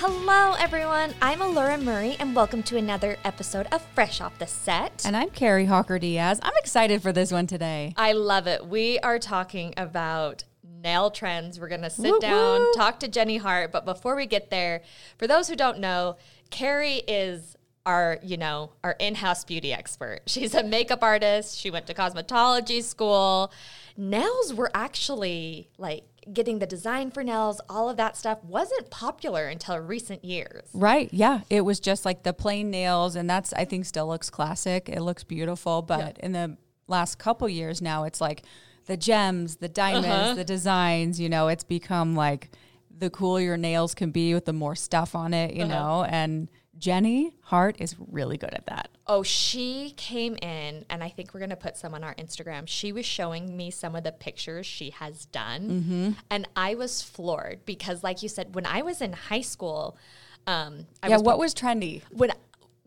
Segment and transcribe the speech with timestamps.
[0.00, 1.12] Hello, everyone.
[1.20, 5.02] I'm Elora Murray, and welcome to another episode of Fresh Off the Set.
[5.04, 6.38] And I'm Kari Hawker Diaz.
[6.40, 7.94] I'm excited for this one today.
[7.96, 8.64] I love it.
[8.64, 11.58] We are talking about nail trends.
[11.58, 13.72] We're going to sit Woo, down, talk to Jenny Hart.
[13.72, 14.82] But before we get there,
[15.18, 16.16] for those who don't know,
[16.50, 20.20] Kari is our, you know, our in-house beauty expert.
[20.26, 21.58] She's a makeup artist.
[21.58, 23.52] She went to cosmetology school.
[23.96, 29.46] Nails were actually like getting the design for nails, all of that stuff wasn't popular
[29.48, 30.68] until recent years.
[30.74, 31.08] Right.
[31.12, 31.40] Yeah.
[31.48, 33.16] It was just like the plain nails.
[33.16, 34.88] And that's, I think, still looks classic.
[34.88, 35.82] It looks beautiful.
[35.82, 36.56] But in the
[36.86, 38.42] last couple years now, it's like
[38.86, 40.34] the gems, the diamonds, Uh-huh.
[40.34, 42.50] the designs, you know, it's become like
[42.90, 45.60] the cooler your nails can be with the more stuff on it, Uh-huh.
[45.60, 46.04] you know.
[46.04, 48.90] And Jenny Hart is really good at that.
[49.06, 52.64] Oh, she came in, and I think we're going to put some on our Instagram.
[52.66, 55.68] She was showing me some of the pictures she has done.
[55.68, 56.10] Mm-hmm.
[56.30, 59.96] And I was floored because, like you said, when I was in high school,
[60.46, 61.16] um, I yeah.
[61.16, 62.02] was what was trendy?
[62.10, 62.32] when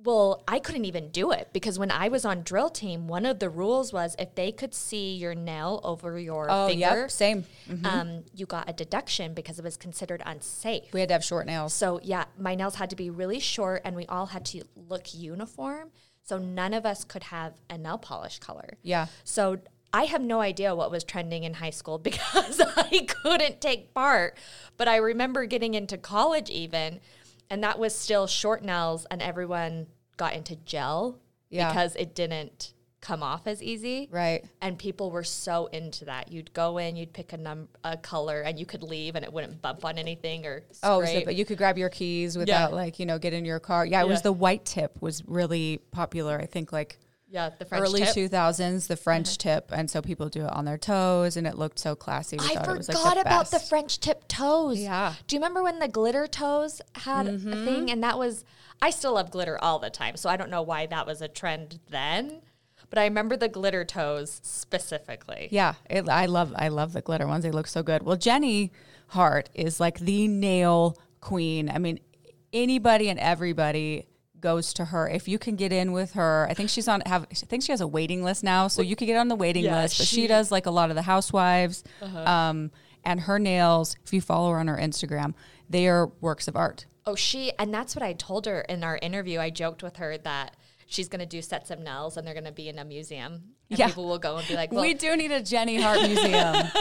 [0.03, 3.39] well, I couldn't even do it because when I was on drill team, one of
[3.39, 7.11] the rules was if they could see your nail over your Oh, finger, yep.
[7.11, 7.45] Same.
[7.69, 7.85] Mhm.
[7.85, 10.91] um, you got a deduction because it was considered unsafe.
[10.94, 11.73] We had to have short nails.
[11.73, 15.13] So yeah, my nails had to be really short, and we all had to look
[15.13, 15.91] uniform.
[16.23, 18.77] So none of us could have a nail polish color.
[18.83, 19.07] Yeah.
[19.23, 19.57] So
[19.94, 24.38] I have no idea what was trending in high school because I couldn't take part.
[24.77, 27.02] But I remember getting into college even,
[27.52, 29.85] and that was still short nails, and everyone
[30.17, 31.67] got into gel Yeah.
[31.69, 34.07] because it didn't come off as easy.
[34.11, 34.45] Right.
[34.61, 36.31] And people were so into that.
[36.31, 39.33] You'd go in, you'd pick a num a color, and you could leave, and it
[39.33, 42.99] wouldn't bump on anything or Oh, so, but you could grab your keys without like
[42.99, 43.85] you know get in your car.
[43.85, 46.39] Yeah, it was the white tip was really popular.
[46.39, 46.99] I think like
[47.32, 48.06] yeah, the French early.
[48.14, 49.50] Two thousands, the French mm-hmm.
[49.50, 52.38] tip, and so people do it on their toes, and it looked so classy.
[52.38, 53.60] We I forgot it was like the about the.
[53.72, 54.80] French tip toes.
[54.80, 55.14] Yeah.
[55.28, 57.66] Do you remember when the glitter toes had a mm-hmm.
[57.66, 57.90] thing?
[57.90, 58.44] And that was,
[58.81, 60.18] I still love glitter all the time.
[60.18, 62.41] So I don't know why that was a trend then.
[62.90, 65.47] But I remember the glitter toes specifically.
[65.52, 67.46] Yeah, it, I love I love the glitter ones.
[67.46, 68.03] They look so good.
[68.03, 68.74] Well, Jenny
[69.08, 71.70] Hart is like the nail queen.
[71.70, 72.02] I mean,
[72.52, 74.08] anybody and everybody
[74.41, 76.47] goes to her if you can get in with her.
[76.50, 78.96] I think she's on have I think she has a waiting list now, so you
[78.96, 79.97] could get on the waiting Yeah, list.
[80.00, 80.38] But she, she- Uh-huh.
[80.40, 82.72] does like a lot of the housewives, um,
[83.06, 83.96] and her nails.
[84.03, 85.34] If you follow her on her Instagram,
[85.69, 86.85] they are works of art.
[87.06, 89.40] Oh, she, and that's what I told her in our interview.
[89.40, 92.44] I joked with her that she's going to do sets of nails and they're going
[92.46, 93.41] to be in a museum.
[93.72, 93.88] And Yeah.
[93.88, 96.56] people will go and be like, well, we do need a Jenny Hart museum.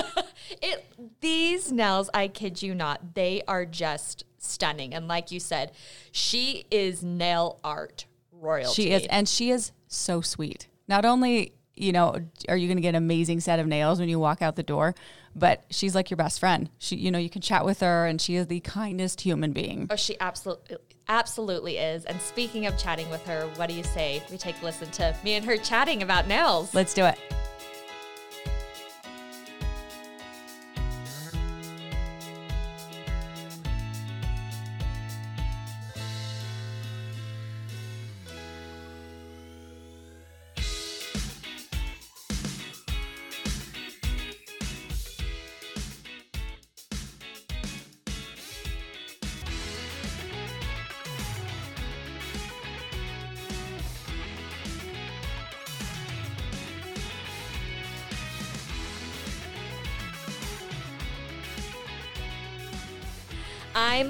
[0.62, 0.84] It
[1.20, 4.94] these nails, I kid you not, they are just stunning.
[4.94, 5.72] And like you said,
[6.10, 8.82] she is nail art royalty.
[8.82, 10.66] She is, and she is so sweet.
[10.88, 12.16] Not only, you know,
[12.48, 14.62] are you going to get an amazing set of nails when you walk out the
[14.62, 14.94] door,
[15.36, 16.68] but she's like your best friend.
[16.78, 19.86] She, you know, you can chat with her, and she is the kindest human being.
[19.90, 20.78] Oh, she absolutely
[21.08, 22.04] absolutely is.
[22.04, 25.14] And speaking of chatting with her, what do you say we take a listen to
[25.24, 26.72] me and her chatting about nails?
[26.72, 27.18] Let's do it.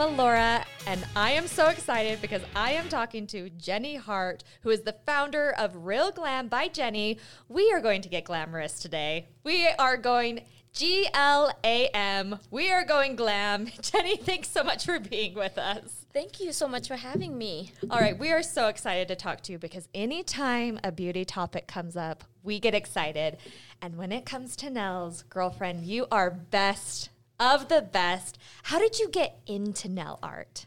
[0.00, 4.70] I'm Elora, and I am so excited because I am talking to Jenny Hart, who
[4.70, 7.18] is the founder of Real Glam by Jenny.
[7.50, 9.28] We are going to get glamorous today.
[9.44, 10.40] We are going
[10.72, 12.38] G L A M.
[12.50, 13.66] We are going glam.
[13.82, 16.06] Jenny, thanks so much for being with us.
[16.14, 17.72] Thank you so much for having me.
[17.90, 21.66] All right, we are so excited to talk to you because anytime a beauty topic
[21.66, 23.36] comes up, we get excited.
[23.82, 28.38] And when it comes to nails, girlfriend, you are best of the best.
[28.64, 30.66] How did you get into nail art?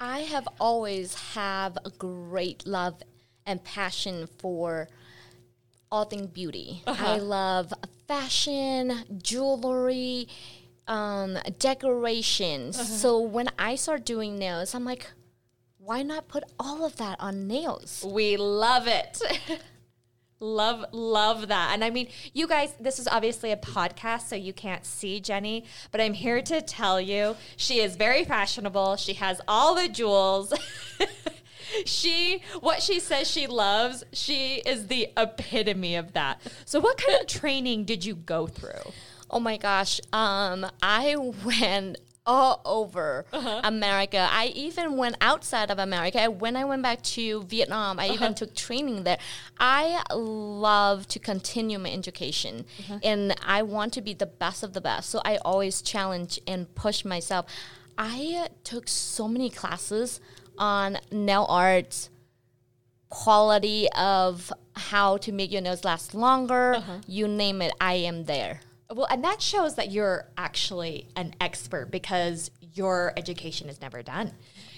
[0.00, 3.02] I have always have a great love
[3.44, 4.88] and passion for
[5.90, 6.82] all things beauty.
[6.86, 7.72] I love
[8.06, 10.28] fashion, jewelry,
[10.86, 13.00] um, decorations.
[13.00, 15.10] So when I start doing nails, I'm like,
[15.78, 18.04] why not put all of that on nails?
[18.06, 19.20] We love it.
[20.40, 21.70] love, love that.
[21.72, 25.64] And I mean, you guys, this is obviously a podcast, so you can't see Jenny,
[25.90, 28.96] but I'm here to tell you she is very fashionable.
[28.96, 30.52] She has all the jewels.
[31.84, 36.40] she, what she says she loves, she is the epitome of that.
[36.64, 38.92] So, what kind of training did you go through?
[39.30, 40.00] Oh my gosh.
[40.12, 43.62] Um, I went all over uh-huh.
[43.64, 44.28] America.
[44.30, 46.30] I even went outside of America.
[46.30, 48.34] When I went back to Vietnam, I even uh-huh.
[48.34, 49.18] took training there.
[49.58, 52.98] I love to continue my education uh-huh.
[53.02, 55.08] and I want to be the best of the best.
[55.08, 57.46] So I always challenge and push myself.
[57.96, 60.20] I took so many classes
[60.58, 62.10] on nail art,
[63.08, 68.60] quality of how to make your nails last longer, you name it, I am there.
[68.94, 74.32] Well, and that shows that you're actually an expert because your education is never done.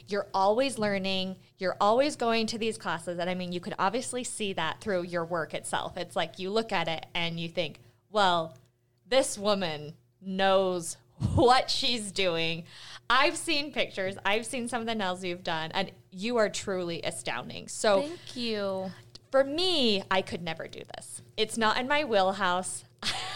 [0.08, 3.18] You're always learning, you're always going to these classes.
[3.20, 5.96] And I mean, you could obviously see that through your work itself.
[5.96, 7.78] It's like you look at it and you think,
[8.10, 8.58] well,
[9.06, 10.96] this woman knows
[11.34, 12.64] what she's doing.
[13.08, 17.00] I've seen pictures, I've seen some of the nails you've done, and you are truly
[17.02, 17.68] astounding.
[17.68, 18.92] So, Thank you.
[19.32, 21.20] for me, I could never do this.
[21.36, 22.84] It's not in my wheelhouse.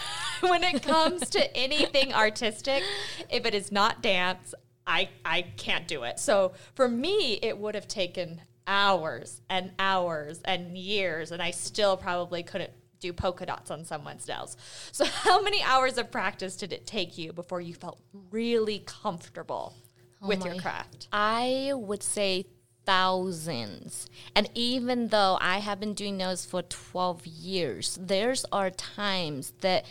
[0.49, 2.83] when it comes to anything artistic,
[3.29, 4.53] if it is not dance,
[4.87, 6.19] I I can't do it.
[6.19, 11.97] So for me, it would have taken hours and hours and years, and I still
[11.97, 14.57] probably couldn't do polka dots on someone's nails.
[14.91, 17.99] So how many hours of practice did it take you before you felt
[18.31, 19.73] really comfortable
[20.21, 21.07] oh with your craft?
[21.11, 22.45] I would say
[22.85, 24.07] thousands.
[24.35, 29.85] And even though I have been doing nails for 12 years, there's are times that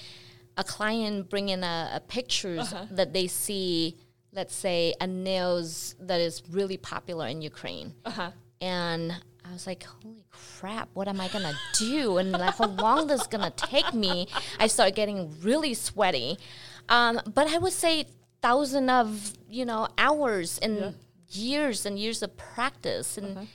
[0.56, 3.96] a client bring in a, a pictures that they see,
[4.32, 7.94] let's say a nails that is really popular in Ukraine.
[8.04, 8.30] Uh-huh.
[8.60, 9.12] And
[9.44, 12.18] I was like, holy crap, what am I gonna do?
[12.18, 14.28] And like, how long this is gonna take me?
[14.58, 16.38] I started getting really sweaty.
[16.88, 18.06] Um, but I would say
[18.40, 20.94] thousand of, you know, hours and
[21.28, 23.18] years and years of practice.
[23.18, 23.48] And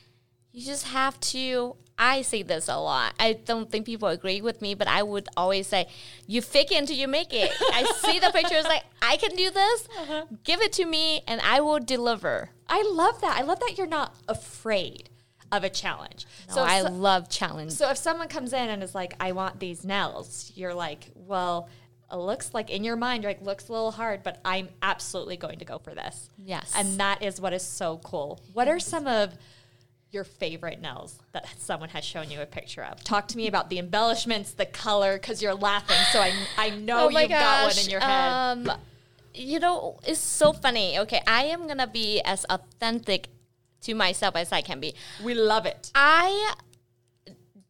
[0.52, 3.14] you just have to I say this a lot.
[3.20, 5.88] I don't think people agree with me, but I would always say,
[6.26, 7.52] you fake it until you make it.
[7.74, 9.88] I see the pictures like, I can do this.
[10.00, 10.26] Uh-huh.
[10.46, 12.52] Give it to me and I will deliver.
[12.68, 13.38] I love that.
[13.38, 15.10] I love that you're not afraid
[15.52, 16.26] of a challenge.
[16.48, 17.74] So I so- love challenge.
[17.74, 21.68] So if someone comes in and is like, I want these nails, you're like, well,
[22.12, 25.38] it looks like in your mind, you're like, looks a little hard, but I'm absolutely
[25.38, 26.30] going to go for this.
[26.44, 26.74] Yes.
[26.76, 28.40] And that is what is so cool.
[28.54, 29.34] What are some of
[30.12, 33.04] your favorite nails that someone has shown you a picture of?
[33.04, 35.98] Talk to me about the embellishments, the color, because you're laughing.
[36.12, 38.32] So I, I know Oh you've got one in your head.
[38.32, 38.72] Um,
[39.34, 40.98] you know, it's so funny.
[41.00, 43.30] Okay, I am gonna be as authentic
[43.82, 44.94] to myself as I can be.
[45.24, 45.92] we love it.
[45.96, 46.56] I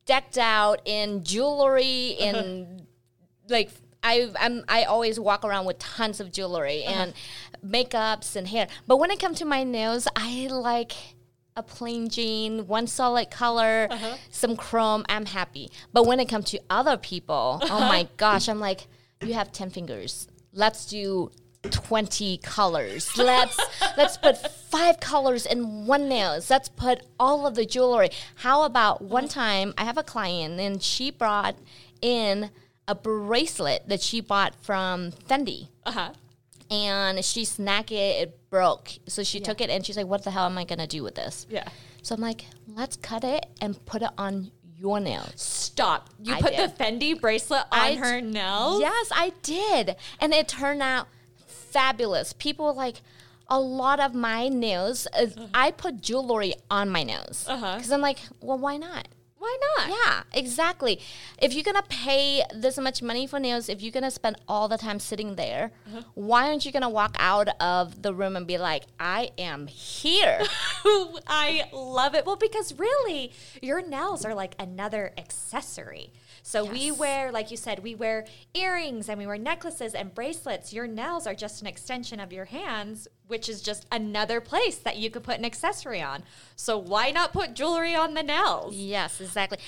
[0.06, 2.88] decked out in jewelry in
[3.47, 3.69] like
[4.01, 7.13] I I'm, I always walk around with tons of jewelry and
[7.63, 8.68] makeups and hair.
[8.88, 10.94] But when it comes to my nails, I like
[11.55, 14.17] a plain jean, one solid color, uh-huh.
[14.31, 15.05] some chrome.
[15.09, 15.71] I'm happy.
[15.93, 17.87] But when it comes to other people, oh uh-huh.
[17.87, 18.87] my gosh, I'm like,
[19.21, 20.27] you have ten fingers.
[20.53, 21.31] Let's do
[21.69, 23.17] 20 colors.
[23.17, 23.59] Let's
[23.97, 26.49] let's put five colors in one nails.
[26.49, 28.09] Let's put all of the jewelry.
[28.35, 29.33] How about one uh-huh.
[29.33, 31.55] time I have a client and she brought
[32.01, 32.51] in
[32.89, 35.67] a bracelet that she bought from Fendi.
[35.85, 36.11] Uh-huh.
[36.69, 38.92] And she snagged it, it broke.
[39.07, 41.16] So she took it and she's like, What the hell am I gonna do with
[41.16, 41.48] this?
[41.50, 41.68] Yeah.
[42.01, 45.33] So I'm like, let's cut it and put it on your nails.
[45.36, 46.09] Stop.
[46.23, 46.69] You I put did.
[46.78, 48.80] the Fendi bracelet on I- her nails?
[48.81, 49.95] Yes, I did.
[50.19, 51.07] And it turned out
[51.45, 52.33] fabulous.
[52.33, 53.02] People were like,
[53.49, 57.45] a lot of my nails, uh, I put jewelry on my nails.
[57.47, 57.76] Uh-huh.
[57.78, 59.07] Because I'm like, well, why not?
[59.39, 59.89] Why not?
[59.89, 60.99] Yeah, exactly.
[61.41, 64.77] If you're gonna pay this much money for nails, if you're gonna spend all the
[64.77, 66.01] time sitting there, Uh-huh.
[66.13, 70.41] why aren't you gonna walk out of the room and be like, I am here?
[71.27, 72.25] I love it.
[72.25, 73.31] Well, because really,
[73.61, 76.11] your nails are like another accessory.
[76.43, 80.73] So we wear, like you said, we wear earrings and we wear necklaces and bracelets.
[80.73, 84.97] Your nails are just an extension of your hands, which is just another place that
[84.97, 86.23] you could put an accessory on.
[86.55, 88.75] So why not put jewelry on the nails?
[88.75, 89.59] Yes, exactly.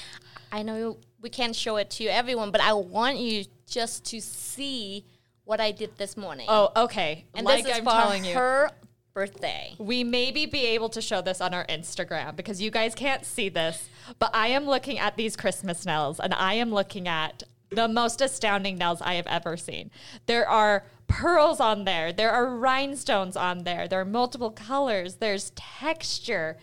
[0.52, 5.06] I know we can't show it to everyone, but I want you just to see
[5.46, 6.46] what I did this morning.
[6.50, 7.26] Oh, okay.
[7.34, 8.34] and like this is I'm for telling you.
[8.34, 8.72] her
[9.14, 9.76] birthday.
[9.78, 13.50] We maybe be able to show this on our Instagram because you guys can't see
[13.50, 13.90] this,
[14.20, 18.22] but I am looking at these Christmas nails and I am looking at the most
[18.22, 19.92] astounding nails I have ever seen.
[20.26, 25.52] There are pearls on there, there are rhinestones on there, there are multiple colors, there's
[25.52, 26.58] texture.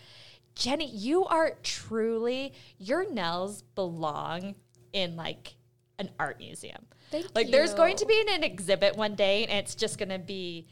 [0.55, 4.55] Jenny, you are truly, your nails belong
[4.93, 5.55] in like
[5.97, 6.85] an art museum.
[7.11, 10.19] Thank like there's going to be an exhibit one day and it's just going to
[10.19, 10.67] be,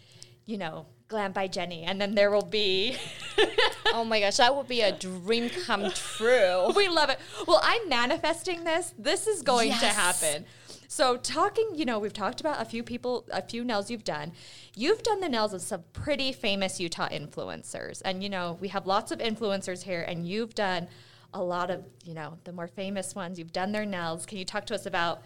[0.45, 1.83] you know, Glam by Jenny.
[1.83, 2.97] And then there will be,
[3.87, 6.71] oh my gosh, that would be a dream come true.
[6.75, 7.19] we love it.
[7.47, 8.93] Well, I'm manifesting this.
[8.97, 10.45] This is going to happen.
[10.89, 14.31] So talking, you know, we've talked about a few people, a few nails you've done.
[14.75, 18.01] You've done the nails of some pretty famous Utah influencers.
[18.03, 20.87] And you know, we have lots of influencers here and you've done
[21.33, 23.37] a lot of, you know, the more famous ones.
[23.37, 24.25] You've done their nails.
[24.25, 25.21] Can you talk to us about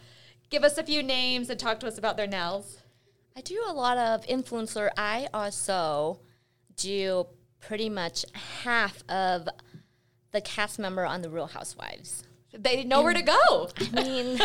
[0.49, 2.79] give us a few names and talk to us about their nails?
[3.35, 4.89] I do a lot of influencer.
[4.97, 6.19] I also
[6.75, 7.27] do
[7.59, 8.25] pretty much
[8.63, 9.47] half of
[10.31, 12.23] the cast member on the Real Housewives.
[12.53, 13.69] They know where to go.
[13.79, 14.39] I mean,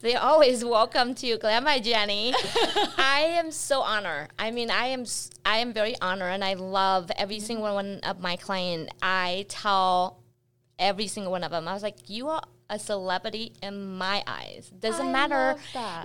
[0.00, 2.34] they always welcome to Glam by Jenny.
[2.98, 4.28] I am so honored.
[4.36, 5.04] I mean, I am
[5.44, 8.90] I am very honored, and I love every single one of my client.
[9.00, 10.19] I tell
[10.80, 14.70] every single one of them, I was like, you are a celebrity in my eyes.
[14.78, 15.56] Doesn't I matter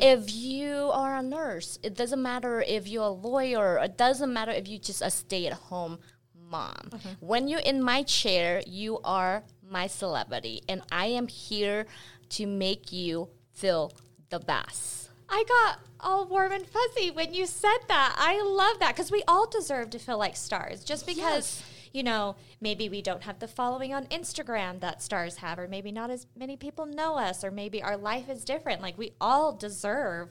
[0.01, 1.79] if you are a nurse.
[1.82, 3.79] It doesn't matter if you're a lawyer.
[3.79, 6.00] It doesn't matter if you're just a stay at home
[6.34, 6.89] mom.
[6.89, 7.25] Mm-hmm.
[7.25, 11.86] When you're in my chair, you are my celebrity, and I am here
[12.29, 13.94] to make you feel
[14.29, 15.10] the best.
[15.29, 18.15] I got all warm and fuzzy when you said that.
[18.17, 20.84] I love that because we all deserve to feel like stars.
[20.84, 21.17] Just because,
[21.62, 21.63] Yes.
[21.96, 25.92] You know, maybe we don't have the following on Instagram that stars have, or maybe
[25.92, 28.82] not as many people know us, or maybe our life is different.
[28.82, 30.30] Like we all deserve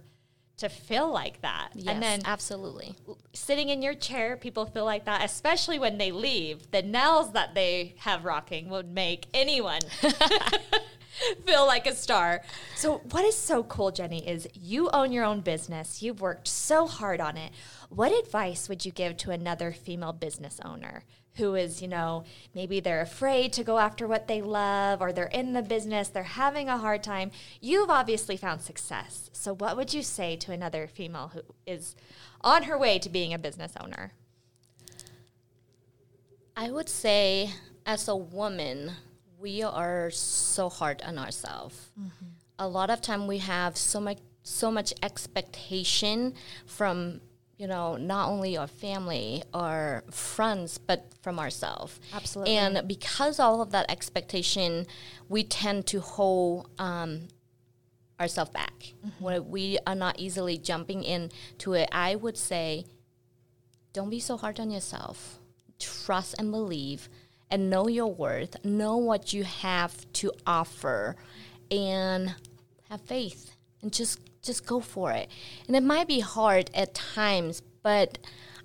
[0.59, 1.71] to feel like that.
[1.75, 2.95] Yes, and then absolutely.
[3.33, 6.71] sitting in your chair, people feel like that, especially when they leave.
[6.71, 9.81] The nails that they have rocking would make anyone
[11.47, 12.43] feel like a star.
[12.77, 16.03] So, what is so cool, Jenny, is you own your own business.
[16.03, 17.53] You've worked so hard on it.
[17.89, 21.05] What advice would you give to another female business owner
[21.37, 22.25] who is, you know,
[22.55, 26.23] maybe they're afraid to go after what they love or they're in the business, they're
[26.23, 27.31] having a hard time?
[27.61, 29.31] You've obviously found success.
[29.33, 31.97] So, what would you say to another female who is
[32.41, 34.13] on her way to being a business owner?
[36.57, 37.51] I would say,
[37.85, 38.93] as a woman,
[39.39, 41.91] we are so hard on ourselves.
[41.99, 42.27] Mm-hmm.
[42.61, 46.35] A lot of time we have so much so much expectation
[46.67, 47.21] from
[47.57, 52.57] you know not only our family our friends but from ourselves Absolutely.
[52.57, 54.87] and because all of that expectation
[55.29, 57.29] we tend to hold um,
[58.19, 62.85] ourselves back where we are not easily jumping into it i would say
[63.95, 65.39] don't be so hard on yourself.
[65.79, 67.09] Trust and believe
[67.49, 68.63] and know your worth.
[68.65, 71.15] Know what you have to offer
[71.71, 72.35] and
[72.91, 75.29] have faith and just just go for it.
[75.67, 78.19] And it might be hard at times, but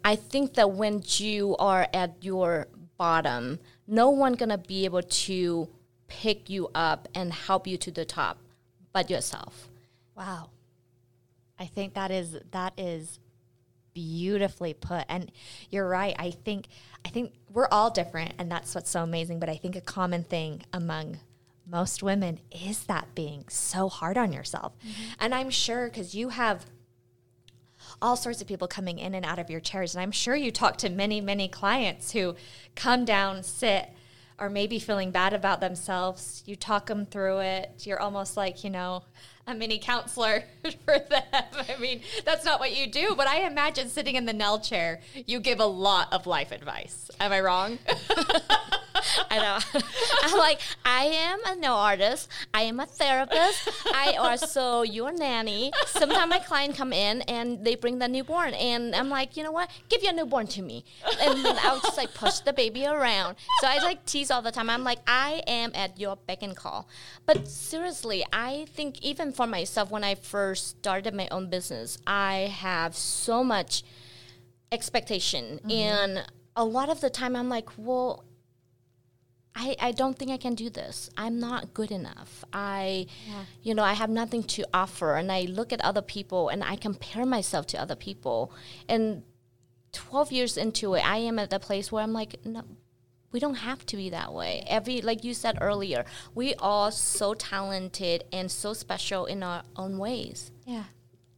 [0.04, 2.68] I think that when you are at your
[2.98, 5.70] bottom, no one to be able to
[6.08, 8.40] pick you up and help you to the top
[8.92, 9.70] but yourself.
[10.16, 10.50] Wow.
[11.58, 13.20] I think that is that is
[13.94, 15.06] beautifully put.
[15.10, 15.32] And
[15.70, 16.16] you're right.
[16.18, 16.68] I think
[17.06, 20.24] I think we're all different and that's what's so amazing, but I think a common
[20.24, 21.20] thing among
[21.70, 24.74] most women is that being so hard on yourself.
[24.80, 25.14] Mm-hmm.
[25.20, 26.66] And I'm sure cuz you have
[28.02, 30.52] all sorts of people coming in and out of your chairs and I'm sure you
[30.52, 32.36] talk to many many clients who
[32.76, 33.90] come down, sit
[34.40, 36.44] or maybe feeling bad about themselves.
[36.46, 37.84] You talk them through it.
[37.86, 39.04] You're almost like, you know,
[39.46, 40.46] a mini counselor
[40.86, 41.24] for them.
[41.34, 45.02] I mean, that's not what you do, but I imagine sitting in the Nell chair,
[45.26, 47.12] you give a lot of life advice.
[47.20, 47.80] Am I wrong?
[49.30, 49.58] I know.
[50.24, 52.30] I'm like, I am a no artist.
[52.54, 53.70] I am a therapist.
[53.94, 55.72] I also your nanny.
[55.88, 59.52] Sometimes my client come in and they bring the newborn, and I'm like, you know
[59.52, 59.70] what?
[59.90, 60.86] Give your newborn to me,
[61.22, 63.36] and I'll just like push the baby around.
[63.62, 64.70] So I like tease all the time.
[64.70, 66.88] I'm like, I am at your beck and call.
[67.26, 72.54] But seriously, I think even for myself, when I first started my own business, I
[72.60, 73.84] have so much
[74.72, 75.72] expectation, mm-hmm.
[75.72, 76.26] and
[76.56, 78.26] a lot of the time I'm like, well.
[79.60, 81.10] I, I don't think I can do this.
[81.18, 82.46] I'm not good enough.
[82.54, 83.08] I,
[83.62, 85.16] you know, I have nothing to offer.
[85.16, 88.54] And I look at other people and I compare myself to other people.
[88.88, 89.24] And
[89.92, 92.64] 12 years into it, I am at the place where I'm like, no,
[93.34, 94.64] we don't have to be that way.
[94.66, 99.98] Every, like you said earlier, we are so talented and so special in our own
[99.98, 100.52] ways.
[100.66, 100.86] Yeah.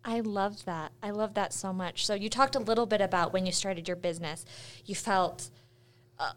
[0.05, 0.91] I love that.
[1.01, 2.05] I love that so much.
[2.05, 4.45] So you talked a little bit about when you started your business,
[4.85, 5.49] you felt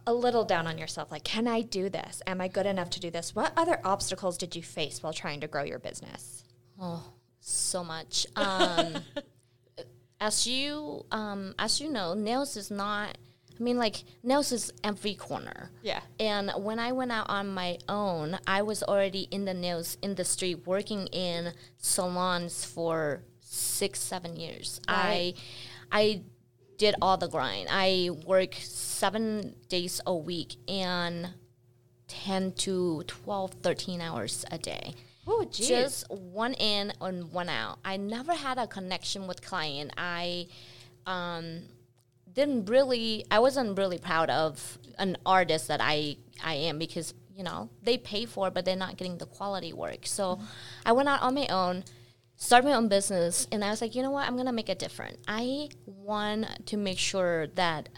[0.07, 2.23] a, little down on yourself like can I do this?
[2.26, 3.35] Am I good enough to do this?
[3.35, 6.45] What other obstacles did you face while trying to grow your business?
[6.81, 8.26] Oh, so much.
[8.37, 8.97] Um,
[10.21, 13.19] as you um, as you know, nails is not.
[13.59, 15.71] I mean, like nails is every corner.
[15.83, 16.00] Yeah.
[16.19, 20.57] And when I went out on my own, I was already in the nails industry,
[20.57, 24.81] working in salons for six, seven years.
[24.88, 25.35] Right.
[25.93, 26.23] I, I
[26.78, 27.69] did all the grind.
[27.71, 31.31] I work seven days a week and
[32.09, 34.95] 10 to 12, 13 hours a day.
[35.26, 35.69] Oh, geez.
[35.69, 37.78] just one in and one out.
[37.85, 39.93] I never had a connection with client.
[39.97, 40.49] I
[41.07, 41.62] um,
[42.33, 43.25] didn't really.
[43.31, 47.97] I wasn't really proud of an artist that I I am because you know they
[47.97, 50.07] pay for, it, but they're not getting the quality work.
[50.07, 50.40] So
[50.85, 51.85] I went out on my own.
[52.37, 54.26] Started my own business, and I was like, you know what?
[54.26, 55.19] I'm gonna make it different.
[55.29, 57.88] I want to make sure that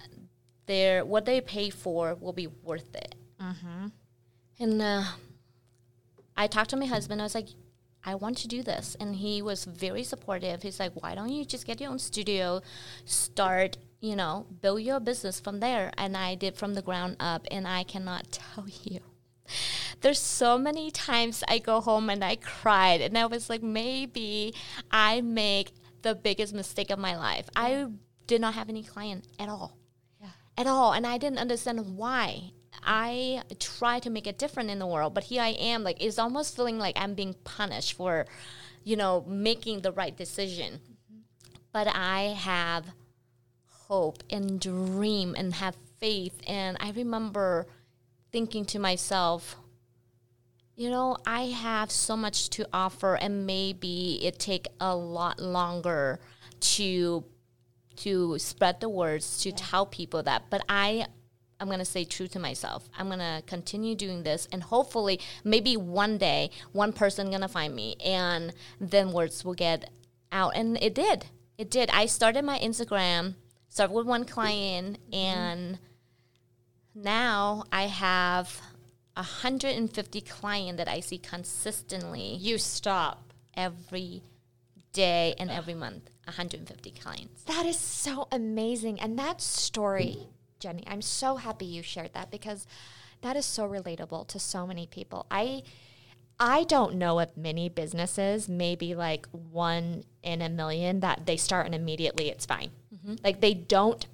[0.67, 3.15] their what they pay for will be worth it.
[4.59, 5.05] And uh,
[6.37, 7.21] I talked to my husband.
[7.21, 7.49] I was like,
[8.05, 8.97] I want to do this.
[9.01, 10.63] And he was very supportive.
[10.63, 12.61] He's like, why don't you just get your own studio,
[13.05, 15.91] start, you know, build your business from there?
[15.99, 17.47] And I did from the ground up.
[17.51, 19.01] And I cannot tell you.
[20.01, 23.01] There's so many times I go home and I cried.
[23.01, 24.55] And I was like, maybe
[24.91, 25.73] I make
[26.03, 27.49] the biggest mistake of my life.
[27.57, 27.87] I
[28.27, 29.77] did not have any client at all
[30.57, 32.51] at all and i didn't understand why
[32.83, 36.19] i try to make it different in the world but here i am like it's
[36.19, 38.27] almost feeling like i'm being punished for
[38.85, 41.21] you know making the right decision mm-hmm.
[41.73, 42.87] but i have
[43.89, 47.67] hope and dream and have faith and i remember
[48.37, 49.57] thinking to myself
[50.75, 56.21] you know i have so much to offer and maybe it take a lot longer
[56.61, 57.25] to
[57.97, 60.45] to spread the words to tell people that.
[60.51, 61.07] But i
[61.59, 62.89] i'm going to stay true to myself.
[62.99, 67.49] I'm going to continue doing this and hopefully maybe one day one person going to
[67.49, 69.91] find me and then words will get
[70.31, 70.55] out.
[70.55, 71.27] And it did.
[71.57, 71.89] It did.
[71.91, 73.37] I started my instagram
[73.71, 75.15] started with one client mm-hmm.
[75.15, 75.79] and
[76.97, 78.61] now i have
[79.15, 83.33] 150 client that i see consistently you stop.
[83.55, 84.23] every
[84.93, 89.01] day and every month 150 clients That is so amazing.
[89.01, 90.19] And that story,
[90.59, 92.67] Jenny, I'm so happy you shared that because
[93.23, 95.27] that is so relatable to so many people.
[95.31, 95.63] I
[96.39, 101.65] I don't know of many businesses, maybe like one in a million, that they start
[101.67, 102.71] and immediately it's fine.
[102.95, 103.15] Mm-hmm.
[103.25, 104.07] Like they don't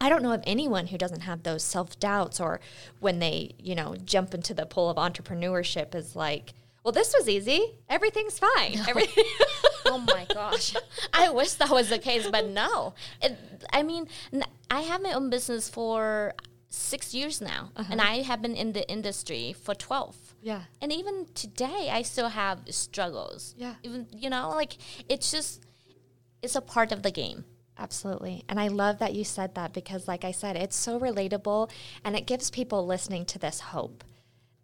[0.00, 2.60] I don't know of anyone who doesn't have those self doubts or
[3.00, 6.52] when they, you know, jump into the pool of entrepreneurship is like,
[6.82, 7.78] well, this was easy.
[7.88, 8.78] Everything's fine.
[8.88, 9.24] Everything.
[9.86, 10.74] oh my gosh
[11.12, 13.36] i wish that was the case but no it,
[13.72, 14.06] i mean
[14.70, 16.32] I have my own business for
[16.70, 17.88] six years now uh-huh.
[17.92, 20.62] and i have been in the industry for 12 Yeah.
[20.80, 23.74] and even today i still have struggles Yeah.
[23.82, 24.78] even you know like
[25.08, 25.62] it's just
[26.42, 27.44] it's a part of the game
[27.78, 28.44] Absolutely.
[28.48, 31.70] And I love that you said that because, like I said, it's so relatable
[32.04, 34.04] and it gives people listening to this hope.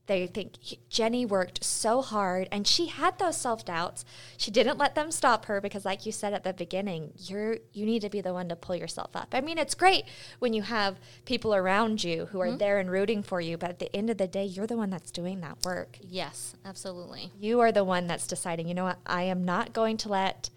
[0.06, 0.54] They think
[0.88, 4.04] Jenny worked so hard and she had those self doubts.
[4.36, 7.86] She didn't let them stop her because, like you said at the beginning, you're you
[7.86, 9.28] need to be the one to pull yourself up.
[9.32, 10.06] I mean, it's great
[10.40, 12.58] when you have people around you who are mm-hmm.
[12.58, 14.90] there and rooting for you, but at the end of the day, you're the one
[14.90, 15.98] that's doing that work.
[16.00, 19.96] yes absolutely You are the one that's deciding, you know what, I am not going
[19.98, 20.50] to let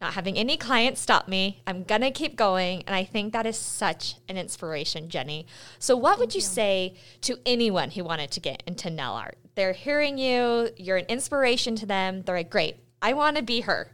[0.00, 1.62] not having any clients stop me.
[1.66, 2.84] I'm going to keep going.
[2.86, 5.46] And I think that is such an inspiration, Jenny.
[5.78, 9.38] So, what would you, say to anyone who wanted to get into nail art?
[9.54, 12.22] They're hearing you, you're an inspiration to them.
[12.22, 13.90] They're like, great, I want to be her.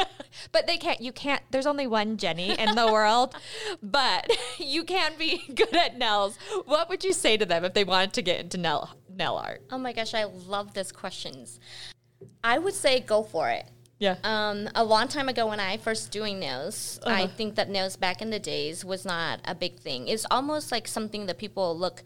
[0.52, 3.34] but they can't, you can't, there's only one Jenny in the world,
[3.82, 6.38] but you can't be good at nails.
[6.66, 9.62] What would you say to them if they wanted to get into nail, nail art?
[9.70, 11.58] oh my gosh i love these questions
[12.44, 13.68] i would say go for it
[13.98, 14.16] Yeah.
[14.22, 17.32] Um, a long time ago, when I first doing nails, I Uh-huh.
[17.36, 20.06] think that nails back in the days was not a big thing.
[20.08, 22.04] It's almost like something that people look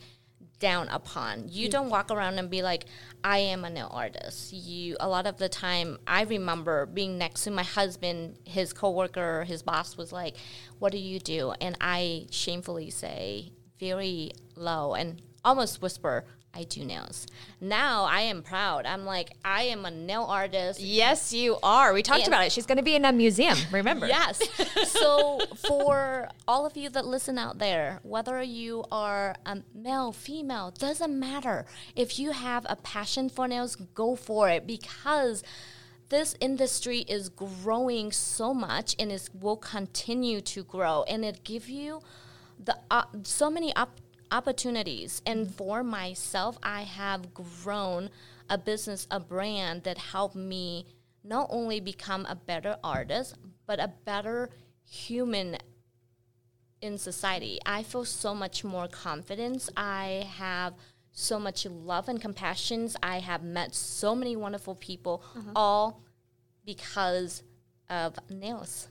[0.58, 1.48] down upon.
[1.48, 2.86] You don't walk around and be like,
[3.24, 7.42] "I am a nail artist." You a lot of the time, I remember being next
[7.44, 10.36] to my husband, his coworker, his boss was like,
[10.78, 16.24] "What do you do?" And I shamefully say, very low and almost whisper.
[16.54, 17.26] I do nails.
[17.62, 18.84] Now I am proud.
[18.84, 20.80] I'm like, I am a nail artist.
[20.80, 21.94] Yes, you are.
[21.94, 22.52] We talked And- about it.
[22.52, 24.06] She's going to be in a museum, remember?
[24.06, 24.38] Yes.
[24.90, 30.72] so for all of you that listen out there, whether you are a male, female,
[30.78, 31.64] doesn't matter.
[31.96, 35.42] If you have a passion for nails, go for it because
[36.10, 41.70] this industry is growing so much and it will continue to grow and it give
[41.70, 42.02] you
[42.62, 43.98] the uh, so many op-
[44.32, 45.22] opportunities.
[45.26, 48.10] And for myself i have grown
[48.50, 50.86] a business a brand that helped me
[51.22, 54.50] not only become a better artist but a better
[54.84, 55.56] human
[56.80, 57.60] in society.
[57.64, 59.70] I feel so much more confidence.
[59.76, 60.74] I have
[61.12, 65.50] so much love and compassion i have met so many wonderful people mm-hmm.
[65.54, 66.00] all
[66.64, 67.42] because
[67.90, 68.88] of nails.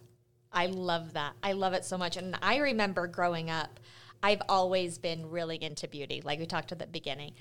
[0.51, 1.33] I love that.
[1.41, 2.17] I love it so much.
[2.17, 3.79] And I remember growing up,
[4.23, 7.33] I've always been really into beauty, like we talked at the beginning.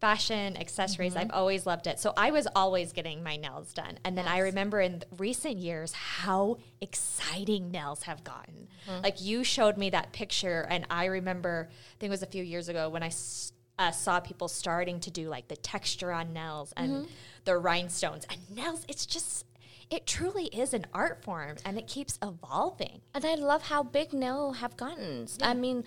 [0.00, 1.14] fashion, accessories.
[1.14, 1.22] Mm-hmm.
[1.22, 1.98] I've always loved it.
[1.98, 3.98] So I was always getting my nails done.
[4.04, 8.68] And then I remember in recent years how exciting nails have gotten.
[8.88, 9.02] Mm-hmm.
[9.02, 12.42] Like you showed me that picture, and I remember, I think it was a few
[12.42, 13.10] years ago when I
[13.78, 17.04] uh, saw people starting to do like the texture on nails and mm-hmm.
[17.44, 18.84] the rhinestones and nails.
[18.88, 19.46] It's just,
[19.90, 23.00] it truly is an art form and it keeps evolving.
[23.14, 25.26] And I love how big nails have gotten.
[25.42, 25.84] I mean,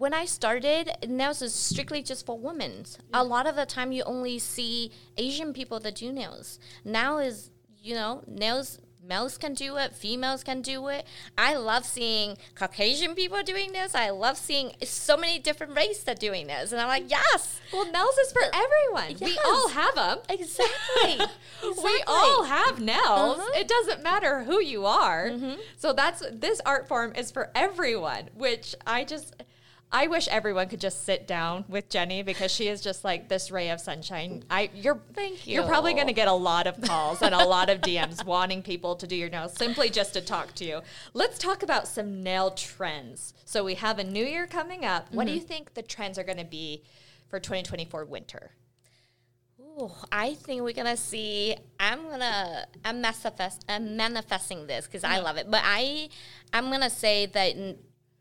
[0.00, 2.86] when I started, nails is strictly just for women.
[3.12, 6.58] A lot of the time, you only see Asian people that do nails.
[6.84, 7.50] Now is
[7.82, 8.78] you know nails.
[9.02, 11.04] Males can do it, females can do it.
[11.36, 13.94] I love seeing Caucasian people doing this.
[13.94, 17.90] I love seeing so many different races that doing this, and I'm like, yes, Well,
[17.90, 19.16] nails is for everyone.
[19.20, 20.18] We all have them.
[20.28, 21.26] exactly.
[21.84, 23.38] We all have nails.
[23.38, 23.50] Uh-huh.
[23.60, 25.28] It doesn't matter who you are.
[25.30, 25.54] Mm-hmm.
[25.76, 29.34] So that's this art form is for everyone, which I just
[29.92, 33.50] I wish everyone could just sit down with Jenny because she is just like this
[33.50, 34.44] ray of sunshine.
[34.48, 35.54] I you're Thank you.
[35.54, 38.62] you're probably going to get a lot of calls and a lot of DMs wanting
[38.62, 40.80] people to do your nails simply just to talk to you.
[41.12, 43.34] Let's talk about some nail trends.
[43.44, 45.12] So we have a new year coming up.
[45.12, 45.34] What Mm-hmm.
[45.34, 46.84] do you think the trends are going to be
[47.28, 48.52] for 2024 winter?
[49.60, 51.54] Ooh, I think we're gonna see.
[51.78, 52.66] I'm gonna.
[52.84, 53.64] I'm manifest.
[53.68, 55.48] I'm manifesting this because I love it.
[55.50, 56.08] But I,
[56.52, 57.54] I'm gonna say that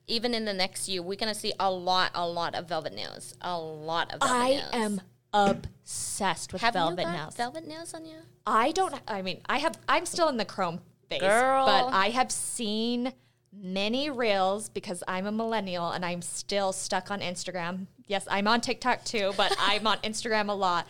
[0.10, 3.36] even in the next year, we're gonna see a lot, a lot of velvet nails.
[3.42, 4.70] A lot of velvet I nails.
[4.74, 5.02] am
[5.34, 7.36] obsessed with Have velvet you got nails.
[7.36, 8.18] velvet nails on you?
[8.46, 8.96] I don't.
[9.08, 9.78] I mean, I have.
[9.88, 11.66] I'm still in the chrome phase, Girl.
[11.66, 13.14] but I have seen
[13.54, 17.88] many reels because I'm a millennial and I'm still stuck on Instagram.
[18.08, 20.88] Yes, I'm on TikTok too, but I'm on Instagram a lot,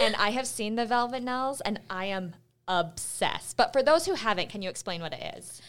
[0.00, 2.34] and I have seen the velvet nails, and I am
[2.68, 3.56] obsessed.
[3.56, 5.60] But for those who haven't, can you explain what it is?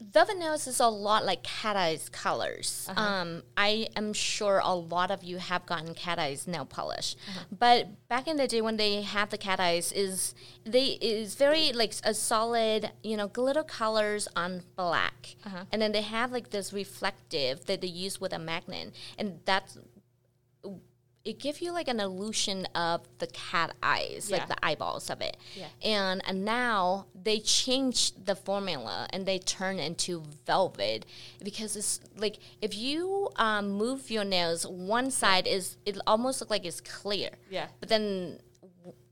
[0.00, 2.86] Velvet nails is a lot like cat eyes colors.
[2.88, 3.00] Uh-huh.
[3.00, 7.44] Um, I am sure a lot of you have gotten cat eyes nail polish, uh-huh.
[7.56, 10.34] but back in the day when they have the cat eyes, is
[10.64, 15.64] they is very like a solid, you know, glitter colors on black, uh-huh.
[15.72, 19.78] and then they have like this reflective that they use with a magnet, and that's
[21.30, 24.36] it gives you like an illusion of the cat eyes, Yeah.
[24.38, 25.36] like the eyeballs of it.
[25.54, 25.66] Yeah.
[25.96, 31.04] And, and now they changed the formula and they turn into velvet
[31.44, 36.50] because it's like if you um, move your nails, one side is it almost look
[36.50, 37.30] like it's clear.
[37.50, 37.66] Yeah.
[37.80, 38.40] But then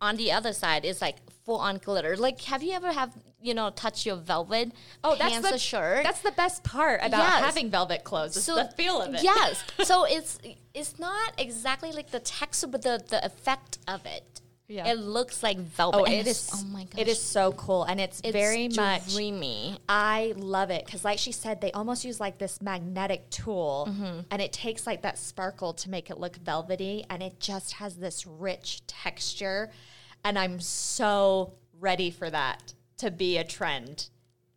[0.01, 2.17] on the other side it's like full on glitter.
[2.17, 4.73] Like have you ever have you know touch your velvet
[5.05, 6.03] Oh, that's the shirt?
[6.05, 7.45] That's the best part about Yes.
[7.45, 8.37] having velvet clothes.
[8.37, 9.23] Is the feel of it.
[9.23, 9.63] Yes.
[9.85, 10.39] so it's
[10.75, 14.41] it's not exactly like the texture, but the the effect of it.
[14.69, 14.89] Yeah.
[14.89, 15.99] It looks like velvet.
[15.99, 17.01] Oh, it's- Oh my gosh.
[17.01, 19.79] It is so cool, and it's, It's very much dreamy.
[19.89, 24.21] I love it because, like she said, they almost use like this magnetic tool, Mm-hmm.
[24.31, 27.97] and it takes like that sparkle to make it look velvety, and it just has
[27.97, 29.71] this rich texture.
[30.25, 34.09] And I'm so ready for that to be a trend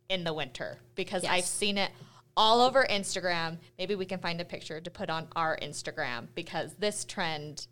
[0.08, 1.92] in the winter because I've seen it
[2.36, 3.58] all over Instagram.
[3.78, 7.68] Maybe we can find a picture to put on our Instagram because this trend,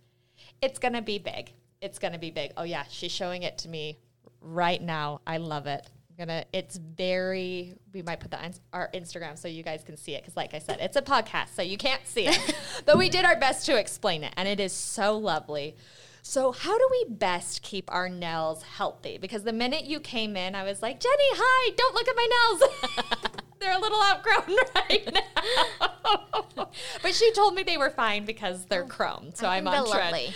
[0.62, 1.52] it's gonna be big.
[1.80, 2.52] It's gonna be big.
[2.56, 3.98] Oh yeah, she's showing it to me
[4.40, 5.20] right now.
[5.26, 5.88] I love it.
[6.10, 6.44] I'm gonna.
[6.52, 7.74] It's very.
[7.92, 10.54] We might put that on our Instagram so you guys can see it because, like
[10.54, 12.56] I said, it's a podcast, so you can't see it.
[12.84, 15.76] but we did our best to explain it, and it is so lovely.
[16.22, 19.18] So, how do we best keep our nails healthy?
[19.18, 22.28] Because the minute you came in, I was like, Jenny, hi, don't look at my
[22.36, 23.32] nails.
[23.60, 26.68] They're a little outgrown right now.
[27.02, 29.30] but she told me they were fine because they're oh, chrome.
[29.34, 30.34] So I I'm think on trend.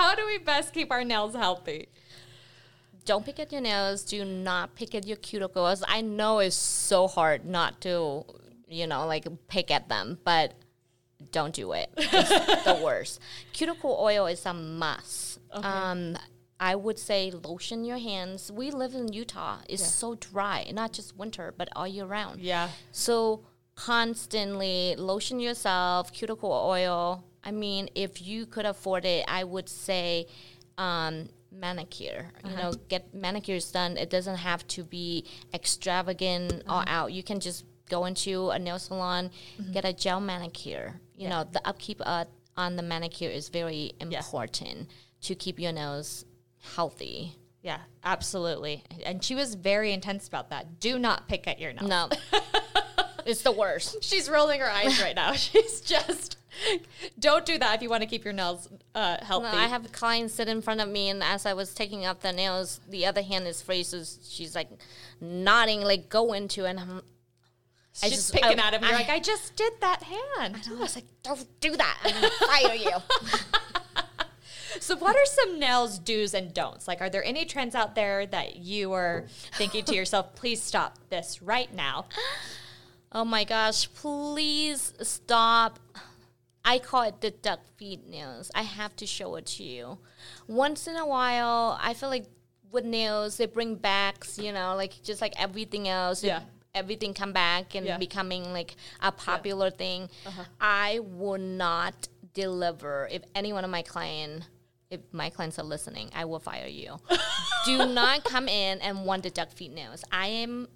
[0.00, 1.88] How do we best keep our nails healthy?
[3.04, 4.02] Don't pick at your nails.
[4.02, 5.82] Do not pick at your cuticles.
[5.86, 8.24] I know it's so hard not to,
[8.68, 10.54] you know, like pick at them, but
[11.32, 11.90] don't do it.
[11.98, 13.20] It's the worst.
[13.52, 15.38] Cuticle oil is a must.
[15.52, 16.16] Um,
[16.58, 18.50] I would say lotion your hands.
[18.50, 19.58] We live in Utah.
[19.68, 22.40] It's so dry, not just winter, but all year round.
[22.40, 22.70] Yeah.
[22.92, 23.42] So
[23.74, 27.24] constantly lotion yourself, cuticle oil.
[27.42, 30.26] I mean, if you could afford it, I would say
[30.78, 32.32] um, manicure.
[32.44, 33.96] You know, get manicures done.
[33.96, 35.24] It doesn't have to be
[35.54, 37.12] extravagant or out.
[37.12, 39.30] You can just go into a nail salon,
[39.72, 41.00] get a gel manicure.
[41.16, 42.24] You know, the upkeep uh,
[42.56, 44.88] on the manicure is very important
[45.22, 46.24] to keep your nails
[46.74, 47.36] healthy.
[47.62, 48.84] Yeah, absolutely.
[49.04, 50.80] And she was very intense about that.
[50.80, 51.88] Do not pick at your nails.
[51.88, 52.08] No,
[53.26, 54.02] it's the worst.
[54.02, 55.32] She's rolling her eyes right now.
[55.34, 56.38] She's just
[57.18, 59.56] don't do that if you want to keep your nails uh, healthy.
[59.56, 62.20] No, I have clients sit in front of me, and as I was taking out
[62.22, 64.68] the nails, the other hand is free, so she's like
[65.20, 67.02] nodding, like go into, and I'm,
[68.02, 68.82] I She's just- picking I- at him.
[68.82, 70.68] You're I- like, I just did that hand.
[70.70, 71.98] I was like, don't do that.
[72.04, 72.90] I'm gonna fire you.
[74.78, 76.86] So, what are some nails do's and don'ts?
[76.86, 80.96] Like, are there any trends out there that you are thinking to yourself, please stop
[81.10, 82.06] this right now?
[83.10, 85.80] Oh my gosh, please stop.
[86.64, 88.50] I call it the duck feet nails.
[88.54, 89.98] I have to show it to you.
[90.46, 92.26] Once in a while, I feel like
[92.70, 96.22] with nails, they bring backs, you know, like just like everything else.
[96.22, 96.40] Yeah.
[96.74, 97.98] Everything come back and Yeah.
[97.98, 100.08] becoming like a popular thing.
[100.24, 100.44] Uh-huh.
[100.60, 104.44] I will not deliver if any one of my client
[104.90, 106.98] if my clients are listening, I will fire you.
[107.64, 110.02] Do not come in and want the duck feet nails.
[110.10, 110.66] I am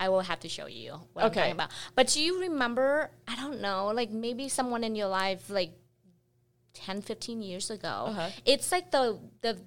[0.00, 1.70] I will have to show you what I'm talking about.
[1.94, 5.72] But do you remember, I don't know, like maybe someone in your life like
[6.72, 8.06] 10, 15 years ago.
[8.08, 8.30] Uh-huh.
[8.46, 9.58] It's like the the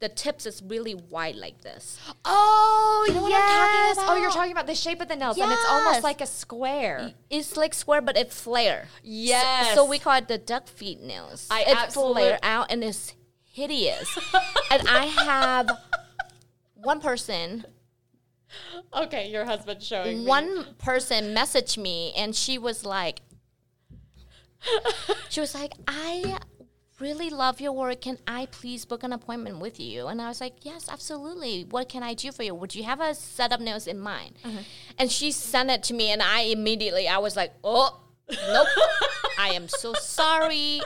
[0.00, 1.98] the tips is really wide like this.
[2.24, 5.38] Oh, You know what I'm talking Oh, you're talking about the shape of the nails,
[5.38, 7.14] and it's almost like a square.
[7.30, 8.88] It's like square but it flare.
[9.02, 9.70] Yes.
[9.70, 11.48] So, so we call it the duck feet nails.
[11.50, 14.16] I it absolute- flare out and it's hideous.
[14.70, 15.70] and I have
[16.74, 17.64] one person
[18.94, 20.24] Okay, your husband's showing me.
[20.24, 23.20] one person messaged me and she was like
[25.28, 26.38] she was like i
[27.00, 28.00] really love your work.
[28.00, 30.08] Can i please book an appointment with you?
[30.08, 31.64] And i was like yes absolutely.
[31.68, 32.54] What can i do for you?
[32.54, 34.62] Would you have a set of nails in mind uh-huh.
[34.98, 38.66] and she sent it to me and i immediately i was like oh nope.
[39.38, 40.80] I am so sorry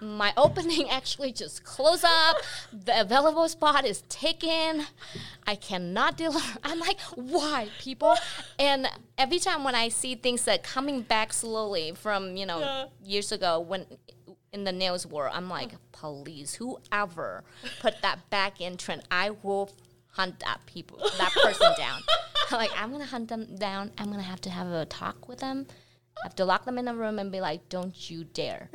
[0.00, 2.36] my opening actually just closed up.
[2.72, 4.86] The available spot is taken.
[5.46, 6.58] I cannot deliver.
[6.64, 8.14] I'm like, why, people?
[8.58, 12.84] And every time when I see things that coming back slowly from you know Yeah.
[13.04, 13.86] years ago when
[14.52, 17.42] in the nails world, I'm like, please, whoever
[17.80, 19.70] put that back in trend, I will
[20.10, 22.02] hunt that people that person down.
[22.50, 23.92] I'm like, I'm gonna hunt them down.
[23.96, 25.66] I'm gonna have to have a talk with them.
[26.18, 28.68] I have to lock them in a room and be like, don't you dare.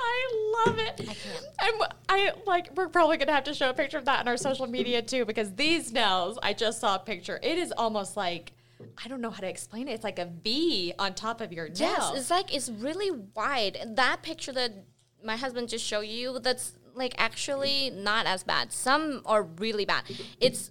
[0.00, 1.00] I love it.
[1.00, 1.44] I can't.
[1.60, 1.74] I'm,
[2.08, 2.74] I like.
[2.74, 5.24] We're probably gonna have to show a picture of that on our social media too,
[5.24, 6.38] because these nails.
[6.42, 7.38] I just saw a picture.
[7.42, 8.52] It is almost like
[9.02, 9.92] I don't know how to explain it.
[9.92, 11.76] It's like a V on top of your nail.
[11.78, 13.78] Yes, it's like it's really wide.
[13.96, 14.72] That picture that
[15.24, 18.72] my husband just showed you, that's like actually not as bad.
[18.72, 20.04] Some are really bad.
[20.40, 20.70] It's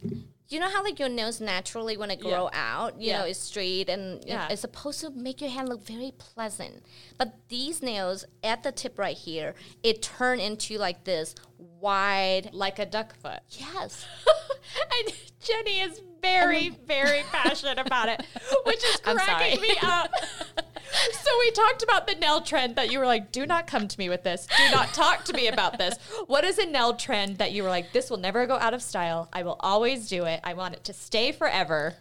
[0.50, 3.20] you know how like your nails naturally when it grow out, you Yeah.
[3.20, 4.48] know, it's straight and Yeah.
[4.50, 6.84] it's supposed to make your hand look very pleasant.
[7.18, 12.50] But these nails at the tip right here, it turn into like this wide.
[12.52, 13.42] like a duck foot.
[13.50, 14.06] Yes.
[15.06, 18.22] and Jenny is very, very passionate about it,
[18.66, 20.12] which is cracking me up.
[21.12, 24.00] so we talked about the nail trend that you were like, do not come to
[24.00, 24.48] me with this.
[24.58, 25.98] Do not talk to me about this.
[26.28, 28.82] What is a nail trend that you were like, this will never go out of
[28.82, 29.30] style.
[29.34, 30.40] I will always do it.
[30.44, 31.96] I want it to stay forever.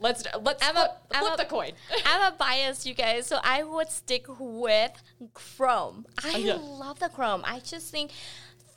[0.00, 1.72] Let's let's I'm a- flip, I'm flip a- the coin.
[2.04, 4.92] I'm a bias, you guys, so I would stick with
[5.34, 6.04] chrome.
[6.22, 6.54] I oh, yeah.
[6.54, 7.42] love the chrome.
[7.44, 8.10] I just think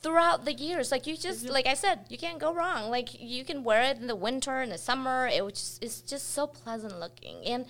[0.01, 1.21] throughout the years, like you mm-hmm.
[1.21, 2.89] just, like I said, you can't go wrong.
[2.89, 5.27] Like you can wear it in the winter, in the summer.
[5.27, 7.65] It was just, it's just so pleasant looking, and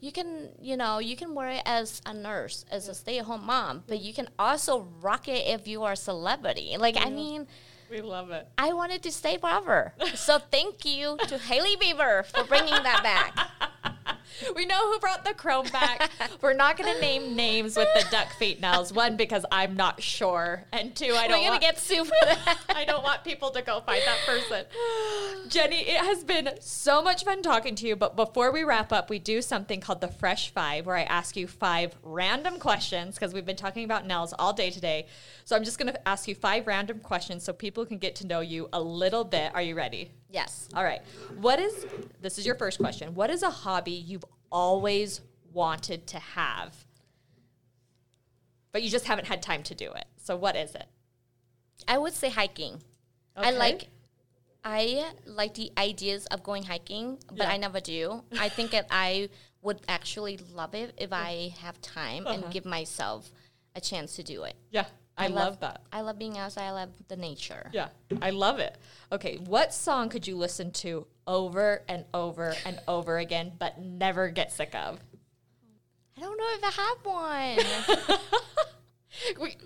[0.00, 3.84] you can, you know, you can wear it as a nurse, as a stay-at-home mom,
[3.86, 6.76] but you can also rock it if you are a celebrity.
[6.78, 7.46] Like I mean.
[7.90, 8.48] We love it.
[8.56, 9.92] I wanted to stay forever.
[10.14, 13.91] So thank you to Hailey Bieber for bringing that back.
[14.54, 16.10] We know who brought the chrome back.
[16.42, 18.92] We're not going to name names with the duck feet nails.
[18.92, 22.58] One, because I'm not sure, and two, I We're don't want get sued for that.
[22.68, 24.66] I don't want people to go find that person.
[25.48, 27.96] Jenny, it has been so much fun talking to you.
[27.96, 31.36] But before we wrap up, we do something called the Fresh Five, where I ask
[31.36, 35.06] you five random questions because we've been talking about nails all day today.
[35.44, 38.26] So I'm just going to ask you five random questions so people can get to
[38.26, 39.54] know you a little bit.
[39.54, 40.10] Are you ready?
[40.32, 40.68] Yes.
[40.74, 41.02] All right.
[41.38, 41.86] What is
[42.20, 43.14] this is your first question.
[43.14, 45.20] What is a hobby you've always
[45.52, 46.74] wanted to have?
[48.72, 50.06] But you just haven't had time to do it.
[50.16, 50.86] So what is it?
[51.86, 52.82] I would say hiking.
[53.36, 53.88] I like
[54.64, 57.50] I like the ideas of going hiking, but Yeah.
[57.50, 58.24] I never do.
[58.38, 59.28] I think that I
[59.60, 62.52] would actually love it if I have time and uh-huh.
[62.52, 63.30] give myself
[63.74, 64.54] a chance to do it.
[64.70, 64.86] Yeah.
[65.16, 65.82] I, love, that.
[65.92, 66.64] I love being outside.
[66.64, 67.70] I love the nature.
[67.72, 67.88] Yeah.
[68.20, 68.76] I love it.
[69.10, 74.28] Okay, what song could you listen to over and over and over again but never
[74.28, 74.98] get sick of?
[76.16, 77.56] I don't know if I
[77.90, 78.18] have one.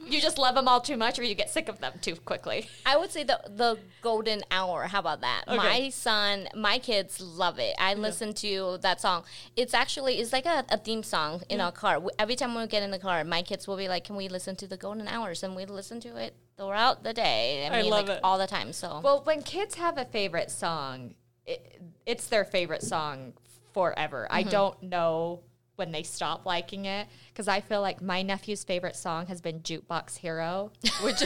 [0.08, 2.68] You just love them all too much or you get sick of them too quickly.
[2.84, 4.84] I would say the the golden hour.
[4.84, 5.44] How about that?
[5.46, 5.56] Okay.
[5.56, 7.74] My son, my kids love it.
[7.78, 9.24] I listen to that song.
[9.56, 12.02] It's actually it's like a, a theme song in our car.
[12.18, 14.56] Every time we get in the car, my kids will be like, "Can we listen
[14.56, 17.68] to the golden hours?" And we listen to it throughout the day.
[17.70, 18.20] I I love like it.
[18.24, 18.72] all the time.
[18.72, 23.34] So Well, when kids have a favorite song, it, it's their favorite song
[23.72, 24.26] forever.
[24.30, 24.50] I mm-hmm.
[24.50, 25.40] don't know
[25.76, 29.60] when they stop liking it because I feel like my nephew's favorite song has been
[29.60, 31.22] Jukebox Hero, which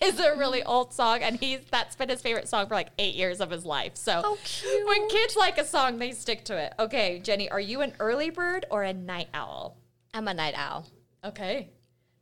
[0.00, 3.14] is a really old song, and he's that's been his favorite song for like eight
[3.14, 3.92] years of his life.
[3.96, 4.86] So cute.
[4.86, 6.72] when kids like a song, they stick to it.
[6.78, 9.76] Okay, Jenny, are you an early bird or a night owl?
[10.14, 10.86] I'm a night owl.
[11.24, 11.70] Okay,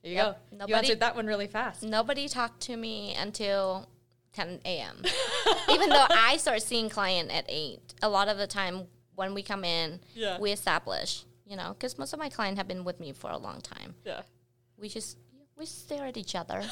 [0.02, 0.24] there you Yep.
[0.26, 0.38] go.
[0.52, 1.82] You Nobody- answered that one really fast.
[1.82, 3.88] Nobody talked to me until
[4.32, 5.02] 10 a.m.
[5.70, 7.94] Even though I start seeing client at 8.
[8.02, 8.86] A lot of the time
[9.16, 10.38] when we come in, Yeah.
[10.38, 13.38] we establish, you know, because most of my clients have been with me for a
[13.38, 13.94] long time.
[14.04, 14.22] Yeah.
[14.78, 15.18] We just,
[15.56, 16.62] we stare at each other.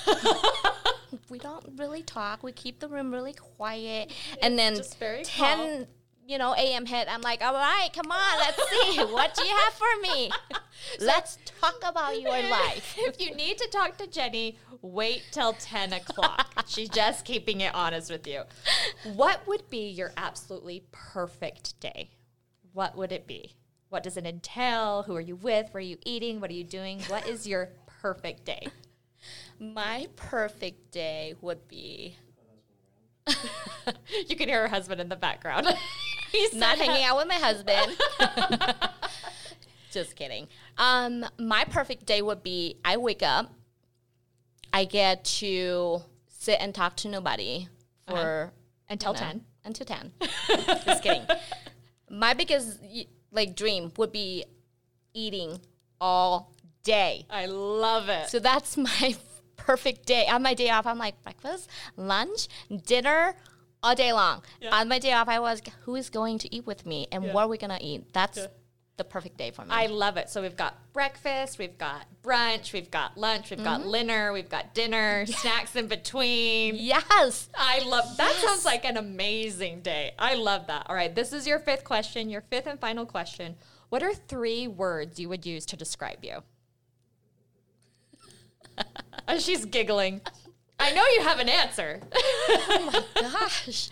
[1.31, 2.43] we don't really talk.
[2.43, 4.13] We keep the room really quiet.
[4.43, 5.87] And then just very 10,
[6.27, 6.87] you know, a.m.
[6.87, 8.99] hit, I'm like, all right, come on, let's see.
[9.05, 10.31] what do you have for me?
[11.01, 12.95] let's talk about your life.
[12.99, 16.65] if you need to talk to Jenny, wait till 10 o'clock.
[16.67, 18.43] She's just keeping it honest with you.
[19.15, 22.11] What would be your absolutely perfect day?
[22.75, 23.55] What would it be?
[23.89, 25.05] What does it entail?
[25.05, 25.73] Who are you with?
[25.73, 26.41] Where are you eating?
[26.41, 27.01] What are you doing?
[27.07, 28.69] What is your perfect day?
[29.59, 32.17] My perfect day would be
[34.29, 35.67] You can hear her husband in the background.
[36.33, 37.97] He's not hanging out with my husband.
[39.93, 40.49] Just kidding.
[40.77, 43.53] Um, my perfect day would be I wake up,
[44.73, 47.69] I get to sit and talk to nobody
[48.09, 48.53] for
[48.89, 49.45] Until you know, 10.
[49.65, 50.13] Until ten.
[50.85, 51.23] Just kidding.
[52.11, 52.81] My biggest
[53.33, 54.45] like dream would be
[55.13, 55.61] eating
[56.01, 57.27] all day.
[57.31, 58.29] I love it.
[58.29, 59.17] So that's my
[59.57, 60.27] perfect day.
[60.29, 62.49] On my day off, I'm like breakfast, lunch,
[62.87, 63.35] dinner,
[63.83, 64.43] all day long.
[64.61, 64.75] Yeah.
[64.75, 67.33] On my day off, I was who is going to eat with me and Yeah.
[67.33, 68.13] what are we gonna eat?
[68.13, 68.47] That's Yeah.
[68.97, 69.69] The perfect day for me.
[69.71, 70.31] I love it.
[70.31, 74.75] So we've got breakfast, we've got brunch, we've got lunch, we've got dinner, we've got
[74.75, 76.77] dinner, snacks in between.
[76.77, 77.49] yes.
[77.57, 78.33] I love that.
[78.35, 80.13] Sounds like an amazing day.
[80.19, 80.87] I love that.
[80.89, 83.57] All right, this is your fifth question, your fifth and final question.
[83.89, 86.43] What are three words you would use to describe you?
[89.27, 90.21] As she's giggling.
[90.79, 92.01] I know you have an answer.
[93.21, 93.89] Gosh,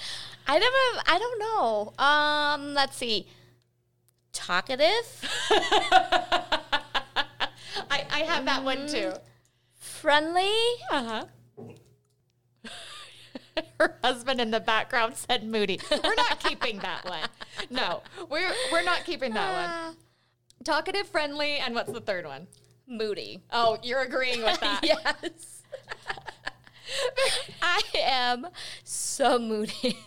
[0.46, 1.02] I never.
[1.06, 1.92] I don't know.
[2.04, 3.28] Um, let's see.
[4.32, 5.06] Talkative,
[7.90, 9.12] I, I have that one too.
[9.78, 10.50] friendly.
[10.90, 11.24] Uh huh.
[13.78, 15.78] Her husband in the background said moody.
[15.90, 17.28] We're not keeping that one.
[17.70, 19.52] No, we're we're not keeping that
[19.86, 19.96] one.
[20.64, 22.46] Talkative, friendly, and what's the third one?
[22.86, 23.42] Moody.
[23.50, 24.80] Oh, you're agreeing with that.
[24.84, 25.62] yes.
[27.62, 28.46] I am
[28.84, 29.98] so moody.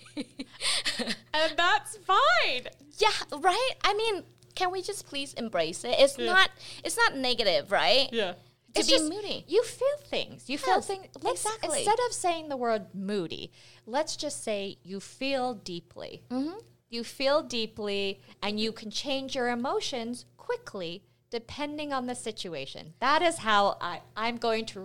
[1.33, 2.67] And that's fine.
[2.97, 3.71] Yeah, right?
[3.83, 4.23] I mean,
[4.55, 5.95] can we just please embrace it?
[5.99, 6.25] It's Yeah.
[6.25, 6.49] not
[6.83, 8.09] it's not negative, right?
[8.11, 8.33] Yeah.
[8.33, 9.45] To it's be just moody.
[9.47, 10.49] You feel things.
[10.49, 11.07] You feel things.
[11.21, 11.79] Let's, exactly.
[11.79, 13.51] Instead of saying the word moody,
[13.85, 16.23] let's just say you feel deeply.
[16.29, 16.57] Mm-hmm.
[16.89, 22.93] You feel deeply, and you can change your emotions quickly depending on the situation.
[22.99, 24.79] That is how I, I'm going to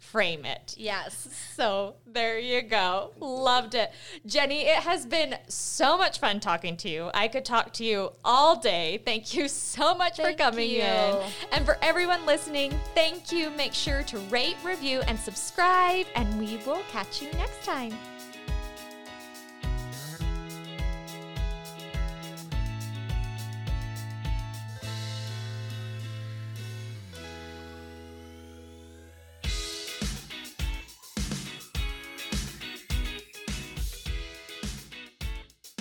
[0.00, 0.74] reframe it.
[0.76, 1.28] Yes.
[1.56, 3.12] So there you go.
[3.20, 3.92] Loved it.
[4.26, 7.10] Jenny, it has been so much fun talking to you.
[7.14, 9.02] I could talk to you all day.
[9.04, 10.82] Thank you so much for coming you.
[10.82, 11.22] in.
[11.52, 13.50] And for everyone listening, thank you.
[13.50, 17.92] Make sure to rate, review, and subscribe, and we will catch you next time.